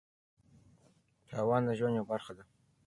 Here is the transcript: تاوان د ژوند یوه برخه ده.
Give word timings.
تاوان 1.29 1.61
د 1.65 1.69
ژوند 1.79 1.95
یوه 1.97 2.09
برخه 2.11 2.31
ده. 2.37 2.43